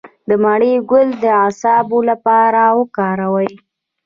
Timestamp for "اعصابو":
1.41-1.99